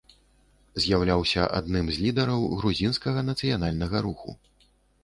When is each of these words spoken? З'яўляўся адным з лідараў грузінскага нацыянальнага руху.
З'яўляўся 0.85 1.45
адным 1.59 1.85
з 1.99 2.07
лідараў 2.07 2.49
грузінскага 2.63 3.19
нацыянальнага 3.33 3.97
руху. 4.09 4.31